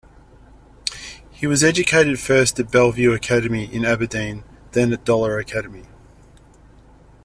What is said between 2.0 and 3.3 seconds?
first at Bellevue